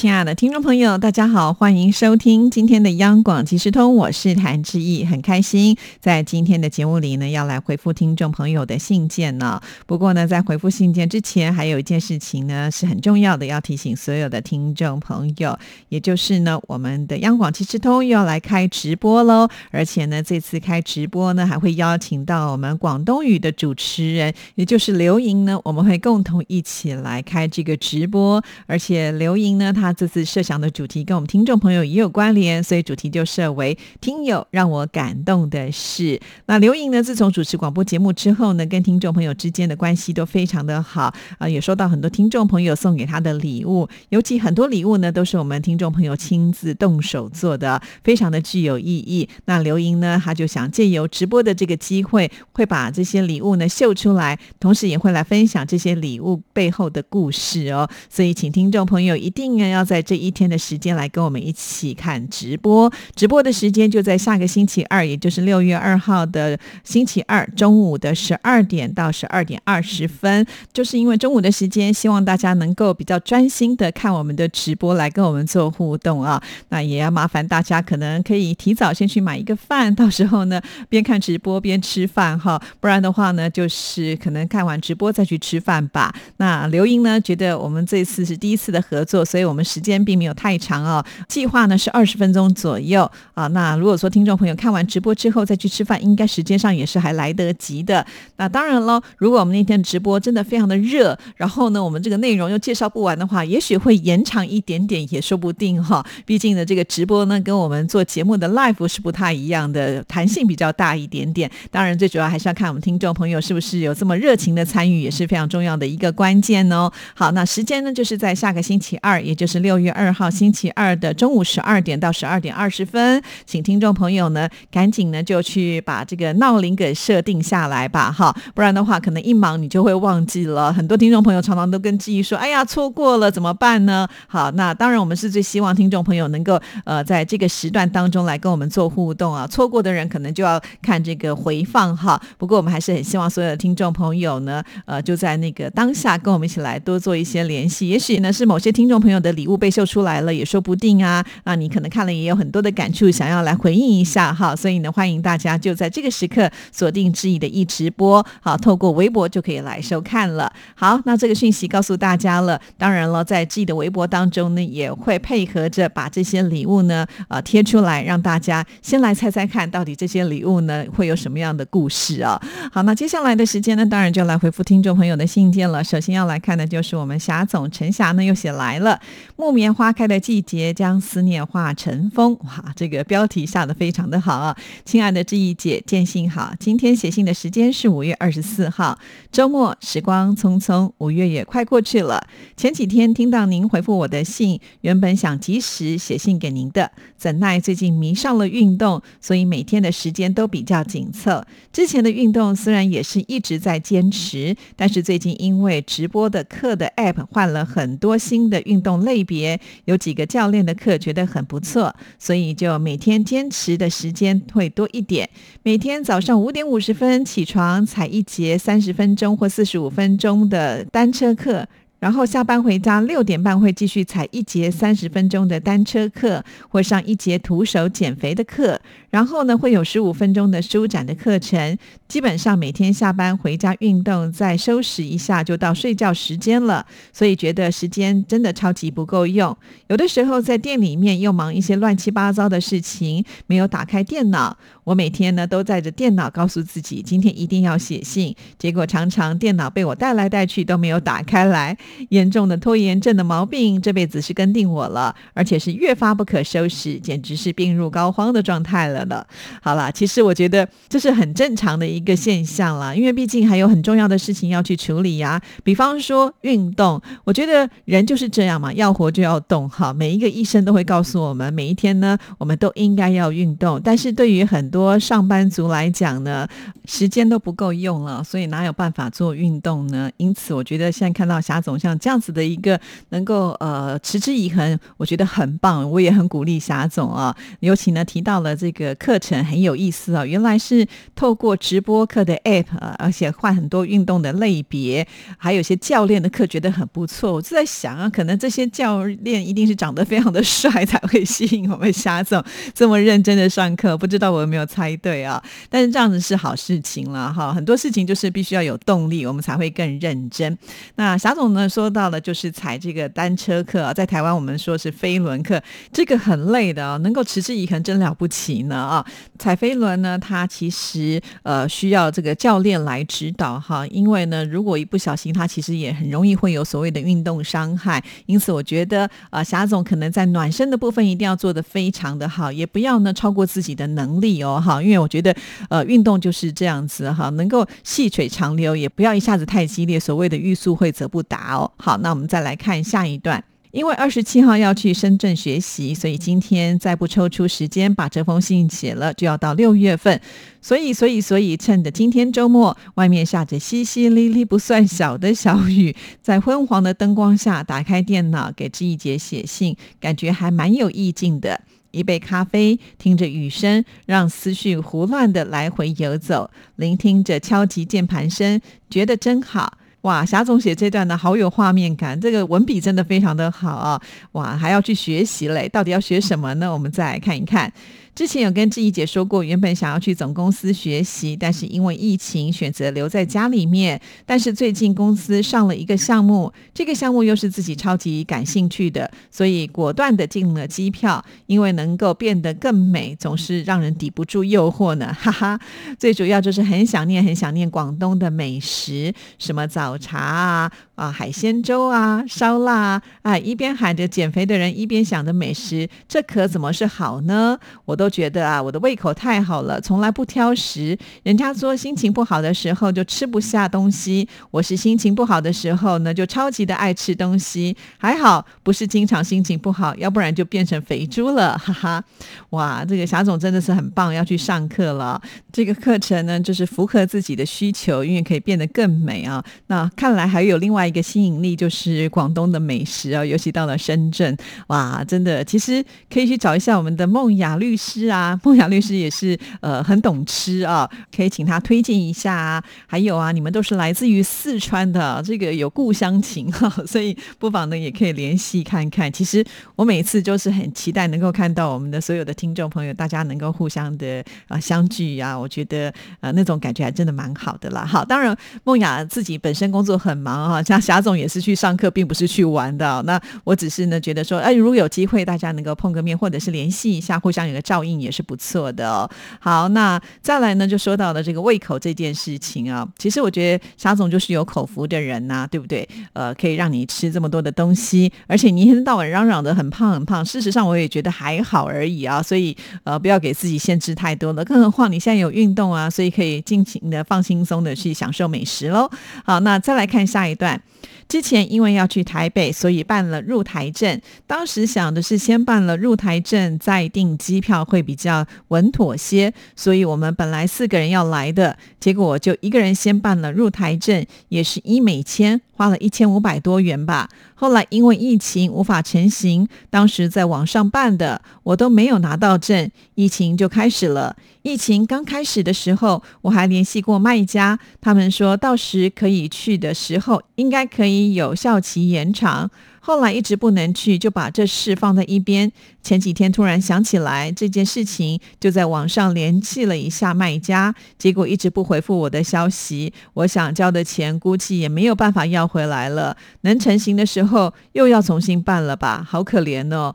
[0.00, 9.60] 亲爱的听众朋友，大家好，欢迎收听今天的央广即时通，我是谭志毅，很开心在今天的节目里呢，要来回复听众朋友的信件呢。
[9.86, 15.58] 不过呢，在回复信件之前，还有一件事情呢是很重要的，要提醒所有的听众朋友，
[15.90, 36.20] 也就是呢，我们的央广即时通又要来开直播喽，而且呢，这次开直播呢，还会邀请到我们广东语的主持人，也就是刘莹呢，我们会共同一起来开这个直播，而且刘莹呢，她这次设想的主题跟我们听众朋友也有关联，所以主题就设为“听友让我感动的事”。
[36.46, 49.28] 那刘莹呢，自从主持广播节目之后呢，跟听众朋友之间的关系都非常的好啊，也收到很多听众朋友送给他的礼物，尤其很多礼物呢都是我们听众朋友亲自动手做的，非常的具有意义。
[49.46, 57.88] 那刘莹呢，他就想借由直播的这个机会，会把这些礼物呢秀出来，同时也会来分享这些礼物背后的故事哦。
[58.08, 59.79] 所以，请听众朋友一定要。
[59.80, 70.46] 要在这一天的时间来跟我们一起看直播，直播的时间就在下个星期二，也就是六月二号的星期二中午的十二点到十二点二十分。
[70.74, 76.42] 就是因为中午的时间，希望大家能够比较专心的看我们的直播，来跟我们做互动啊。
[76.68, 82.60] 那也要麻烦大家，可能可以提早先去买一个饭，到时候呢边看直播边吃饭哈。
[82.80, 86.14] 不然的话呢，就是可能看完直播再去吃饭吧。
[86.36, 89.64] 那刘英呢觉得我们这次是第一次的合作，所以我们。
[89.70, 93.46] 时间并没有太长哦，计划呢是二十分钟左右啊。
[93.48, 98.04] 那如果说听众朋友看完直播之后再去吃饭，应该时间上也是还来得及的。
[98.36, 106.04] 那当然喽，如果我们那天直播真的非常的热，然后呢我们这个内容又介绍不完的话，也许会延长一点点也说不定哈。
[106.26, 111.48] 毕竟呢这个直播呢跟我们做节目的 live 是不太一样的，弹性比较大一点点。
[111.70, 116.90] 当然最主要还是要看我们听众朋友是不是有这么热情的参与，也是非常重要的一个关键哦。
[117.14, 119.59] 好，那时间呢就是在下个星期二，也就是。
[119.60, 130.72] 六月二号星期二的中午十二点到十二点二十分，请听众朋友呢赶紧呢就去把这个闹铃给设定下来吧，哈，不然的话可能一忙你就会忘记了。
[130.72, 142.18] 很多听众朋友常常都跟记忆说：“哎呀，错过了怎么办呢？”好，那当然我们是最希望听众朋友能够呃在这个时段当中来跟我们做互动啊，错过的人可能就要看这个回放哈。
[142.38, 149.49] 不过我们还是很希望所有的听众朋友呢，呃就在那个当下跟我们一起来多做一些联系，也许呢是某些听众朋友的礼。
[149.56, 151.24] 被秀出来了也说不定啊！
[151.44, 154.54] 啊，你可能看了也有很多的感触，想要来回应一下哈。
[154.54, 160.52] 所以呢，欢迎大家就在这个时刻锁定志毅的一直播，好，透过微博就可以来收看了。
[160.74, 162.60] 好，那这个讯息告诉大家了。
[162.76, 172.40] 当然了，在志毅的微博当中呢，也会配合着把这些礼物呢，呃，贴出来，让大家先来猜猜看到底这些礼物呢会有什么样的故事啊？
[172.72, 175.82] 好，那接下来的时间呢，当然就来回复听众朋友的信件了。
[175.82, 178.98] 首先要来看的就是我们霞总陈霞呢又写来了。
[179.40, 182.36] 木棉花开的季节，将思念化成风。
[182.44, 184.54] 哇，这个标题下的非常的好啊！
[184.84, 186.52] 亲爱的志毅姐，见信好。
[186.60, 188.98] 今天写信的时间是五月二十四号，
[189.32, 192.22] 周末，时光匆匆，五月也快过去了。
[192.54, 201.42] 前几天听到您回复我的信，原本想及时写信给您的，怎奈最近迷上了运动，所以每天的时间都比较紧凑。
[201.72, 209.24] 之前的运动虽然也是一直在坚持，但是最近因为直播的课的 App 换了很多新的运动类。
[209.30, 215.30] 别有几个教练的课觉得很不错，所以就每天坚持的时间会多一点。
[215.62, 221.68] 每天早上五点五十分起床，踩一节三十分钟或四十五分钟的单车课。
[222.00, 228.80] 然后下班回家六点半会继续踩一节三十分钟的单车课，或上一节徒手减肥的课。
[229.10, 231.76] 然后呢，会有十五分钟的舒展的课程。
[232.08, 236.84] 基本上每天下班回家运动，再收拾一下就到睡觉时间了。
[237.12, 239.56] 所以觉得时间真的超级不够用。
[239.88, 244.56] 有的时候在店里面又忙一些乱七八糟的事情，没有打开电脑。
[244.84, 248.34] 我每天呢都带着电脑，告诉自己今天一定要写信。
[248.58, 251.76] 结果常常电脑被我带来带去都没有打开来。
[252.08, 258.99] 严重的拖延症的毛病，这辈子是跟定我了，而且是越发不可收拾，简直是病入膏肓的状态了。
[259.04, 259.26] 的。
[259.62, 265.40] 好啦，其实我觉得这是很正常的一个现象啦，因为毕竟还有很重要的事情要去处理呀。
[265.62, 269.68] 比方说运动，我觉得人就是这样嘛，要活就要动。
[269.68, 273.80] 哈，每一个医生都会告诉我们，每一天呢，我们都应该要运动。
[273.82, 276.46] 但是对于很多上班族来讲呢，
[276.84, 280.10] 时间都不够用了，所以哪有办法做运动呢？
[280.16, 282.80] 因此，我觉得现在看到霞总像这样子的一个
[283.10, 287.34] 能够呃持之以恒，我觉得很棒，我也很鼓励霞总啊。
[287.60, 292.64] 尤其呢提到了这个课程很有意思啊，原来是透过直播课的 app，
[292.98, 295.06] 而且换很多运动的类别，
[295.36, 297.32] 还有些教练的课，觉得很不错。
[297.32, 302.42] 我就在想啊，可能这些教练一定是长得非常的帅，才会吸引我们霞总
[302.74, 303.96] 这么认真的上课。
[303.96, 305.42] 不知道我有没有猜对啊？
[305.68, 307.52] 但是这样子是好事情了哈。
[307.52, 310.56] 很多事情就是必须要有动力，我们才会更认真。
[310.96, 315.62] 那霞总呢说到了，就是踩这个单车课，在台湾我们说是飞轮课，
[315.92, 319.06] 这个很累的啊，能够持之以恒真了不起呢啊！
[319.38, 328.02] 踩飞轮呢，它其实呃需要这个教练来指导哈，因为呢，如果一不小心，它其实也很容易会有所谓的运动伤害。
[328.26, 335.34] 因此，我觉得啊，霞总可能在暖身的部分一定要做的非常的好，也不要呢超过自己的能力哦哈，因为我觉得
[335.68, 341.70] 呃运动就是这样子哈，能够细水长流，也不要一下子太激烈，所谓的欲速会则不达哦。
[341.76, 343.42] 好，那我们再来看下一段。
[343.72, 350.20] 因为二十七号要去深圳学习，所以今天再不抽出时间把这封信写了，就要到六月份。
[350.60, 361.60] 所以，所以，所以，趁着今天周末，外面下着淅淅沥沥不算小的小雨， 在昏黄的灯光下，打开电脑给志毅姐写信，感觉还蛮有意境的。
[361.92, 369.78] 一杯咖啡，听着雨声，让思绪胡乱的来回游走，聆听着敲击键盘声，觉得真好。
[370.02, 374.00] 哇，霞总写这段呢，好有画面感，这个文笔真的非常的好啊！
[374.32, 376.72] 哇，还要去学习嘞，到底要学什么呢？
[376.72, 377.70] 我们再来看一看。
[378.14, 384.00] 之前有跟志怡姐说过，原本想要去总公司学习，但是因为疫情选择留在家里面。
[384.26, 391.24] 但是最近公司上了一个项目，这个项目又是自己超级感兴趣的，所以果断的订了机票。
[391.46, 395.58] 因为能够变得更美，总是让人抵不住诱惑呢， 哈哈。
[395.98, 400.72] 最主要就是很想念，很想念广东的美食，什么早茶啊。
[400.94, 407.58] 啊，海鲜粥啊，烧腊啊，啊，一边喊着减肥的人，一边想着美食，这可怎么是好呢？
[407.86, 410.98] 我都觉得啊，我的胃口太好了，从来不挑食。
[411.22, 417.76] 人家说心情不好的时候就吃不下东西，我是心情不好的时候呢，就超级的爱吃东西。
[417.96, 422.04] 还好不是经常心情不好，要不然就变成肥猪了，哈哈。
[422.50, 425.20] 哇，这个霞总真的是很棒，要去上课了。
[425.52, 429.42] 这个课程呢，就是符合自己的需求，因为可以变得更美啊。
[429.68, 430.90] 那看来还有另外。
[430.90, 434.36] 一个吸引力就是广东的美食啊，尤其到了深圳，
[434.66, 442.62] 哇，真的，其实可以去找一下我们的梦雅律师啊，梦雅律师也是呃很懂吃啊，可以请他推荐一下啊。
[442.86, 449.10] 还有啊，你们都是来自于四川的，这个有故乡情哈， 所以不妨呢也可以联系看看。
[449.10, 449.42] 其实
[449.76, 455.90] 我每次就是很期待能够看到我们的所有的听众朋友，大家能够互相的啊相聚啊，我觉得
[456.20, 457.86] 呃那种感觉还真的蛮好的啦。
[457.86, 460.80] 好，当然梦雅自己本身工作很忙啊，像。
[460.80, 463.02] 霞总也是去上课，并不是去玩的。
[463.02, 469.08] 那我只是呢，觉得说，哎，如果有机会，大家能够碰个面，或者是联系一下，互相有个照效应，也是不错的哦。
[469.40, 472.86] 好，那再来呢，就说到了这个胃口这件事情啊。
[472.98, 475.88] 其实我觉得沙总就是有口福的人呐，对不对？
[476.12, 480.24] 呃，可以让你吃这么多的东西，而且你一天到晚嚷嚷的很胖很胖。
[480.24, 482.22] 事实上，我也觉得还好而已啊。
[482.22, 484.44] 所以呃，不要给自己限制太多了。
[484.44, 488.90] 更何况你现在有运动啊，所以可以尽情的放轻松的去享受美食喽。
[489.24, 490.60] 好，那再来看下一段。
[491.08, 494.00] 之前因为要去台北，所以办了入台证。
[494.28, 499.32] 当时想的是先办了入台证，再订机票会比较稳妥些。
[499.54, 507.08] 所以我们本来四个人要来的，结果就一个人先办了入台证，也是医美签，花了一千五百多元吧。
[507.34, 514.16] 后来因为疫情无法成行，当时在网上办的，我都没有拿到证，疫情就开始了。
[514.42, 522.50] 疫情刚开始的时候，我还联系过卖家，他们说到时可以去的时候，应该可以有效期延长。
[522.80, 525.52] 后来一直不能去，就把这事放在一边。
[525.82, 532.92] 前几天突然想起来这件事情，就在网上联系了一下卖家，结果一直不回复我的消息。
[533.14, 536.16] 我想交的钱估计也没有办法要回来了。
[536.40, 539.06] 能成型的时候又要重新办了吧？
[539.08, 539.94] 好可怜哦。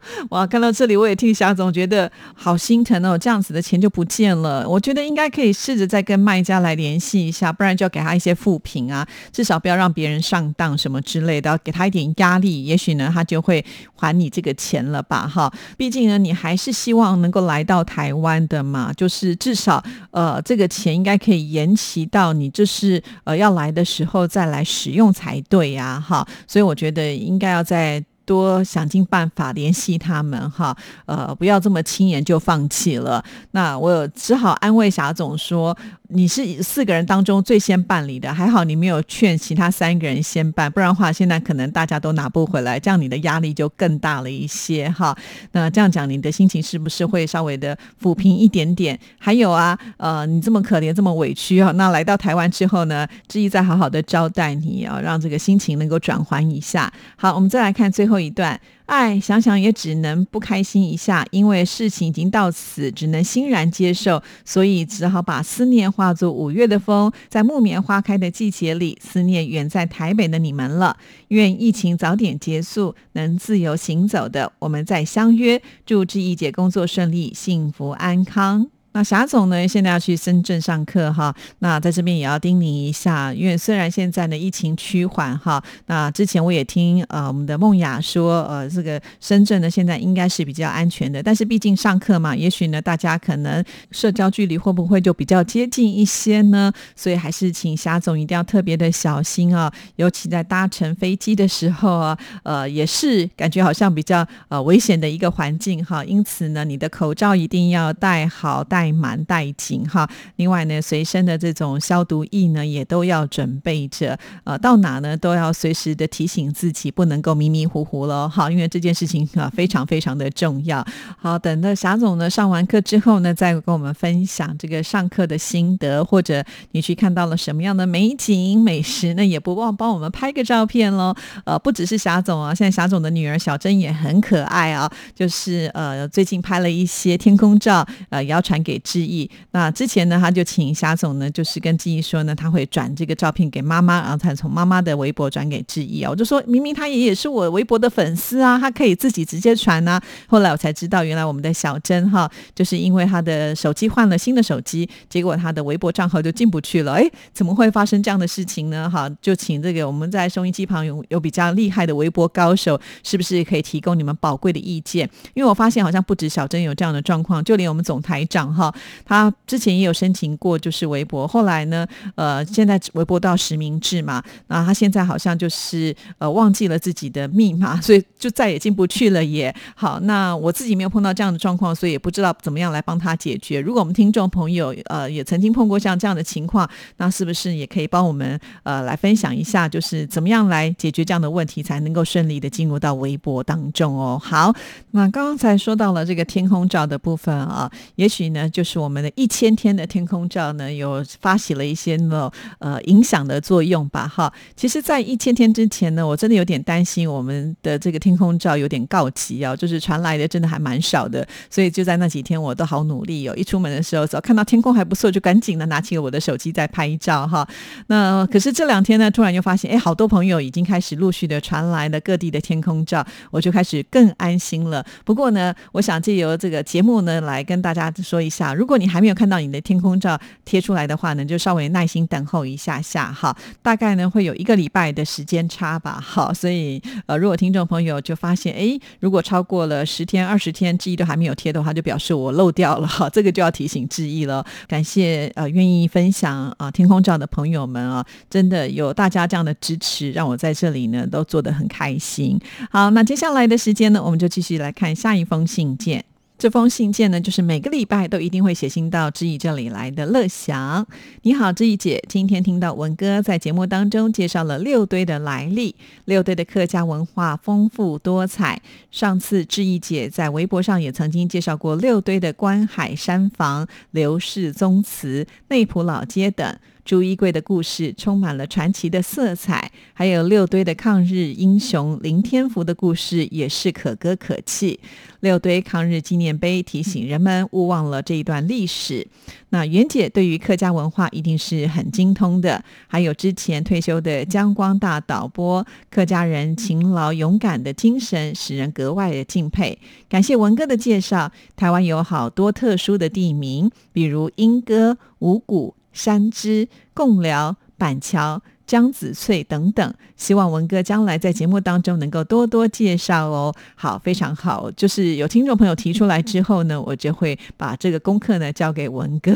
[0.30, 4.68] 哇，看到这里我也替霞总觉得好心疼哦，这样子的钱就不见了。
[4.68, 13.64] 我觉得应该可以试着再跟卖家来联系一下，不然就要给他一些负评啊，至少不要让别人上当什么之类的，给他一点压力，也许呢他就会
[13.96, 15.26] 还你这个钱了吧？
[15.26, 28.02] 哈，毕竟呢你还是希望能够来到台湾的嘛，就是至少呃这个钱应该可以延期到你就是呃要来的时候再来使用才对呀，哈，所以我觉得应该要在。
[28.28, 33.24] 多想尽办法联系他们哈，呃，不要这么轻言就放弃了。
[33.52, 35.74] 那我只好安慰霞总说。
[36.10, 45.14] 你是四个人当中最先办理的，还好你没有劝其他三个人先办，不然的话，现在可能大家都拿不回来，这样你的压力就更大了一些哈。
[45.52, 48.98] 那这样讲，你的心情是不是会稍微的抚平一点点？
[49.18, 56.90] 还有啊，呃，你这么可怜，这么委屈啊，那来到台湾之后呢，志毅再好好的招待你啊，让这个心情能够转换一下。
[57.16, 58.58] 好，我们再来看最后一段。
[58.88, 70.96] 哎，想想也只能不开心一下，因为事情已经到此，只能欣然接受，所以只好把思念化作五月的风，在木棉花开的季节里，思念远在台北的你们了。
[71.28, 75.60] 愿疫情早点结束，能自由行走的我们再相约。
[75.84, 78.77] 祝志毅姐工作顺利，幸福安康。
[78.92, 79.68] 那霞总呢？
[79.68, 81.32] 现在要去深圳上课哈。
[81.58, 96.72] 那在这边也要叮咛一下，因为虽然现在呢疫情趋缓哈，那之前我也听呃我们的梦雅说，呃这个深圳呢现在应该是比较安全的，但是毕竟上课嘛，也许呢大家可能社交距离会不会就比较接近一些呢？
[96.96, 106.02] 所以还是请霞总一定要特别的小心啊，尤其在搭乘飞机的时候啊，呃也是感觉好像比较呃危险的一个环境哈。
[106.02, 108.77] 因此呢，你的口罩一定要戴好戴。
[108.78, 114.16] 带满带紧哈，另外呢，随身的这种消毒液呢，也都要准备着。
[114.44, 120.86] 呃，到哪呢，都要随时的提醒自己，不能够迷迷糊糊了哈，因为这件事情啊，非常非常的重要。
[121.18, 131.12] 好，等到霞总呢上完课之后呢，再跟我们分享这个上课的心得，或者你去看到了什么样的美景美食，那也不忘帮我们拍个照片喽。
[131.44, 138.67] 呃，不只是霞总啊，现在霞总的女儿小珍也很可爱啊，就是呃，最近拍了一些天空照，呃，也要传给。
[138.68, 146.10] 给志毅，那之前呢，他就请霞总呢，就是跟志毅说呢，他会转这个照片给妈妈，然后才从妈妈的微博转给志毅啊。
[146.10, 149.98] 我就说明明他也也是我微博的粉丝啊，他可以自己直接传啊。
[150.26, 156.92] 后来我才知道，原来我们的小珍哈，就是因为他的手机换了新的手机，结果他的微博账号就进不去了。
[156.92, 158.90] 哎，怎么会发生这样的事情呢？
[158.90, 165.08] 哈，就请这个我们在收音机旁有有比较厉害的微博高手，是不是可以提供你们宝贵的意见？
[165.32, 168.74] 因为我发现好像不止小珍有这样的状况，就连我们总台长哈。
[169.04, 171.86] 他之前也有申请过，就是微博，后来呢，
[172.16, 179.28] 呃，现在微博到实名制嘛，那他现在好像就是呃忘记了自己的密码，所以就再也进不去了。
[179.28, 183.60] 也好，那我自己没有碰到这样的状况，所以也不知道怎么样来帮他解决。
[183.60, 194.18] 如果我们听众朋友呃也曾经碰过像这样的情况，那是不是也可以帮我们呃来分享一下，就是怎么样来解决这样的问题，才能够顺利的进入到微博当中哦？
[194.22, 194.54] 好，
[194.92, 198.78] 那刚刚才说到了这个天空照的部分啊，也许呢就是。
[198.78, 204.06] 我们的一千天的天空照呢，有发起了一些呢呃影响的作用吧？
[204.06, 217.46] 哈，其实，在一千天之前呢，我真的有点担心我们的这个天空照有点告急啊，就是传来的真的还蛮少的，所以就在那几天我都好努力哦，一出门的时候，只要看到天空还不错，就赶紧的拿起了我的手机在拍照哈。
[217.88, 224.86] 那可是这两天呢，突然又发现，哎，好多朋友已经开始陆续的传来了各地的天空照，我就开始更安心了。
[225.04, 236.00] 不过呢，我想借由这个节目呢，来跟大家说一下，如果你还没有看到你的天空照贴出来的话呢，就稍微耐心等候一下下哈，大概呢会有一个礼拜的时间差吧。
[236.00, 244.44] 好，所以呃，如果听众朋友就发现，哎，如果超过了十天、二十天，志毅都还没有贴的话，就表示我漏掉了哈，这个就要提醒志毅了。
[244.66, 252.38] 感谢呃愿意分享啊天空照的朋友们啊，真的有大家这样的支持，让我在这里呢都做得很开心。
[252.70, 256.04] 好，那接下来的时间呢，我们就继续来看下一封信件。
[256.38, 260.86] 这封信件呢，就是每个礼拜都一定会写信到知意这里来的乐祥。
[261.22, 268.62] 你好，知意姐，今天听到文哥在节目当中介绍了六堆的来历，六堆的客家文化丰富多彩。
[268.92, 276.56] 上次知意姐在微博上也曾经介绍过六堆的观海山房、刘氏宗祠、内埔老街等。
[276.88, 284.80] 朱一贵的故事充满了传奇的色彩，还有六堆的抗日英雄林天福的故事也是可歌可泣。
[285.20, 289.06] 六堆抗日纪念碑提醒人们勿忘了这一段历史。
[289.50, 299.78] 那袁姐对于客家文化一定是很精通的，还有之前退休的江光大导播，客家人勤劳勇敢的精神使人格外的敬佩。
[300.08, 305.74] 感谢文哥的介绍，台湾有好多特殊的地名，比如莺歌、五谷。
[305.92, 313.54] 山支、贡寮、板桥、江子翠等等，希望文哥将来在节目当中能够多多介绍哦。
[313.74, 319.34] 好，非常好，就是有听众朋友提出来之后呢，我就会把这个功课呢交给文哥。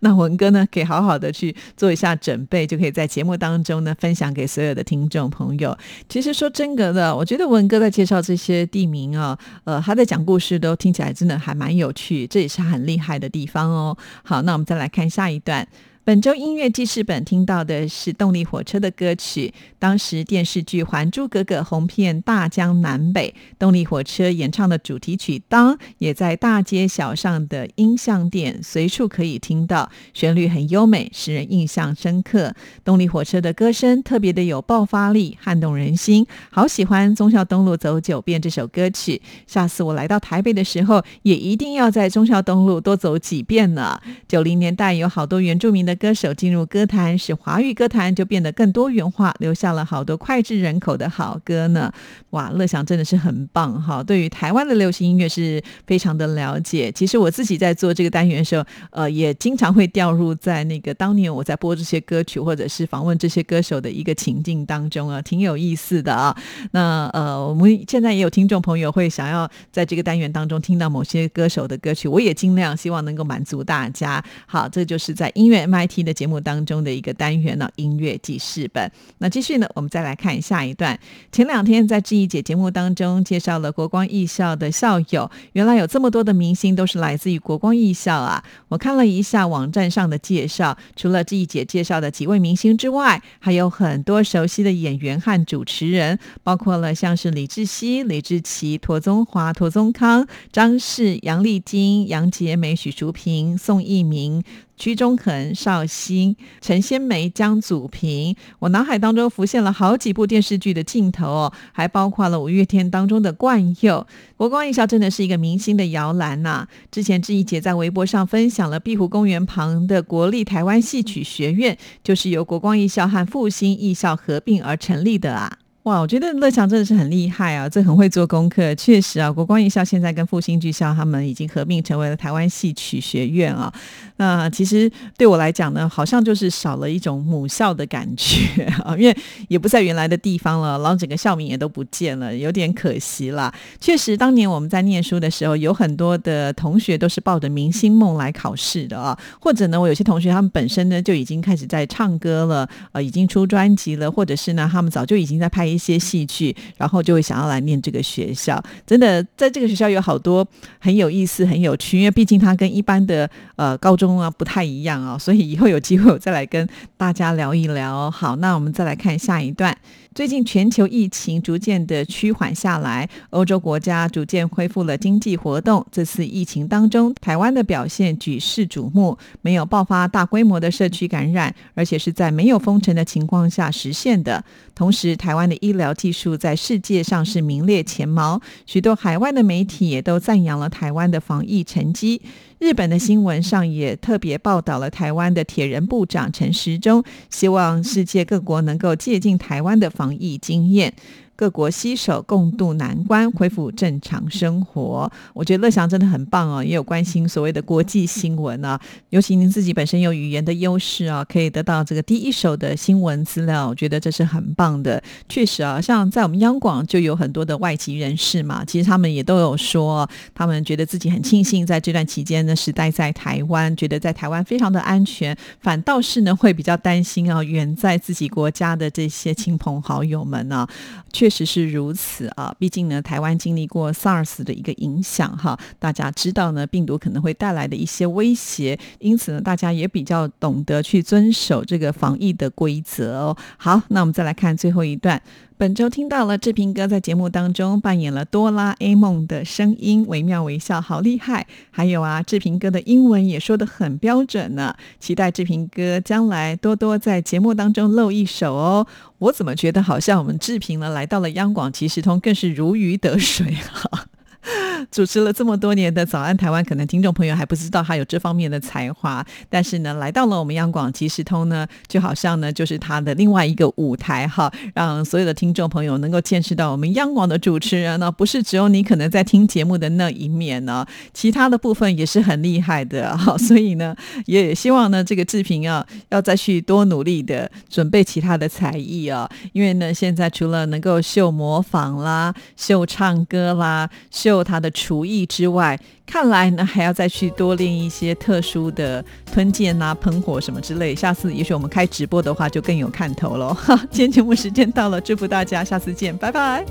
[0.00, 5.76] 那文哥呢，可以好好的去做一下准备，就可以在节目当中呢分享给所有的听众朋友。
[6.08, 13.96] 其实说真格的，我觉得文哥在介绍这些地名啊，呃，他在讲故事都听起来真的还蛮有趣，这也是很厉害的地方哦。
[14.22, 15.66] 好，那我们再来看下一段。
[16.08, 19.52] 本周音乐记事本听到的是动力火车的歌曲。
[19.78, 32.54] 当时电视剧《还珠格格》红遍大江南北，动力火车演唱的主题曲《当》也在大街小巷的音像店随处可以听到，旋律很优美，使人印象深刻。
[32.82, 36.26] 动力火车的歌声特别的有爆发力，撼动人心。
[36.50, 39.20] 好喜欢《忠孝东路走九遍》这首歌曲。
[39.46, 44.00] 下次我来到台北的时候，也一定要在忠孝东路多走几遍呢。
[44.26, 45.97] 九零年代有好多原住民的。
[45.98, 51.92] 歌手进入歌坛，使华语歌坛就变得更多元化，留下了好多脍炙人口的好歌呢。
[52.30, 54.02] 哇，乐享真的是很棒哈！
[54.02, 56.90] 对于台湾的流行音乐是非常的了解。
[56.92, 66.36] 其实我自己在做这个单元的时候，呃，也经常会掉入在那个当年我在播这些歌曲或者是访问这些歌手的一个情境当中啊，挺有意思的啊。
[66.70, 74.22] 那呃，我们现在也有听众朋友会想要在这个单元当中听到某些歌手的歌曲，我也尽量希望能够满足大家。
[74.46, 75.87] 好，这就是在音乐麦。
[75.88, 78.92] 听的节目当中的一个单元呢，音乐记事本。
[79.18, 80.96] 那继续呢，我们再来看下一段。
[81.32, 88.44] 前两天在志毅姐节目当中介绍了国光艺校的校友，原来有这么多的明星都是来自于国光艺校啊！
[88.68, 104.44] 我看了一下网站上的介绍，除了志毅姐介绍的几位明星之外，还有很多熟悉的演员和主持人，包括了像是李志熙、李志奇、陀宗华、陀宗康、张氏、杨丽晶、杨洁美、许淑萍、宋一鸣。
[104.78, 114.06] 屈中恒、邵星、陈仙梅、江祖平，我脑海当中浮现了好几部电视剧的镜头哦，还包括了五月天当中的冠佑。
[114.36, 116.66] 国光艺校真的是一个明星的摇篮呐！
[116.90, 125.58] 之前志毅姐在微博上分享了碧湖公园旁的国立台湾戏曲学院，就是由国光艺校和复兴艺校合并而成立的啊。
[125.88, 128.74] 哇，我觉得乐强真的是很厉害啊，这很会做功课。
[128.74, 133.72] 确实啊，国光艺校现在跟复兴剧校他们已经合并成为了台湾戏曲学院啊。
[134.16, 139.16] 那其实对我来讲呢，好像就是少了一种母校的感觉啊，因为
[139.48, 143.50] 也不在原来的地方了，然后整个校名也都不见了，有点可惜啦。
[143.80, 155.77] 确实，当年我们在念书的时候，有很多的同学都是抱着明星梦来考试的啊，或者呢，我有些同学他们本身呢就已经开始在唱歌了，呃，已经出专辑了，或者是呢，他们早就已经在拍一。
[155.78, 158.60] 一些戏剧，然后就会想要来念这个学校。
[158.84, 160.44] 真的，在这个学校有好多
[160.80, 168.10] 很有意思、很有趣，因为毕竟它跟一般的呃高中啊不太一样啊，所以以后有机会我再来跟大家聊一聊。
[168.10, 169.78] 好，那我们再来看下一段。
[170.18, 175.86] 最近全球疫情逐渐的趋缓下来，欧洲国家逐渐恢复了经济活动。
[175.92, 184.44] 这次疫情当中，台湾的表现举世瞩目，没有爆发大规模的社区感染，而且是在没有封城的情况下实现的。
[184.74, 192.20] 同时，台湾的医疗技术在世界上是名列前茅，许多海外的媒体也都赞扬了台湾的防疫成绩。
[192.58, 200.92] 日本的新闻上也特别报道了台湾的铁人部长陈时中，希望世界各国能够借鉴台湾的防疫经验。
[201.38, 205.08] 各国携手共度难关，恢复正常生活。
[205.32, 208.76] 我觉得乐祥真的很棒哦，也有关心所谓的国际新闻啊。
[209.10, 215.00] 尤其您自己本身有语言的优势啊，可以得到这个第一手的新闻资料，我觉得这是很棒的。
[215.28, 230.66] 确实啊，像在我们央广就有很多的外籍人士嘛，其实他们也都有说，他们觉得自己很庆幸在这段期间呢是待在台湾，觉得在台湾非常的安全，反倒是呢会比较担心啊，远在自己国家的这些亲朋好友们呢，
[231.12, 231.27] 确。
[231.28, 243.36] 确实是如此啊，毕竟呢，台湾经历过 SARS 的一个影响哈，大家知道呢，病毒可能会带来的一些威胁，因此呢，大家也比较懂得去遵守这个防疫的规则哦。
[243.58, 245.20] 好，那我们再来看最后一段。
[245.58, 251.48] 本周听到了志平哥在节目当中扮演了哆啦 A 梦的声音，惟妙惟肖，好厉害！
[251.72, 254.76] 还有啊，志平哥的英文也说得很标准呢。
[255.00, 258.86] 期待志平哥将来多多在节目当中露一手哦。
[259.18, 264.04] 我怎么觉得好像我们志平呢来到了央广即时通，更是如鱼得水哈。
[264.90, 283.94] 主持了这么多年的早安台湾，可能听众朋友还不知道他有这方面的才华，但是呢，来到了我们央广即时通呢，就好像呢，就是他的另外一个舞台哈，让所有的听众朋友能够见识到我们央广的主持人呢，不是只有你可能在听节目的那一面呢，其他的部分也是很厉害的哈， 所以呢，
[284.26, 294.72] 也希望呢，这个志平啊，要再去多努力的准备其他的才艺啊，因为呢，现在除了能够秀模仿啦、秀唱歌啦、秀他的。
[294.78, 300.94] 厨艺之外，看来呢还要再去多练一些特殊的吞剑啊、喷火什么之类。
[300.94, 303.52] 下次也许我们开直播的话，就更有看头喽。
[303.52, 306.64] 哈，今天节目时间到了，祝福大家，下次见，拜拜。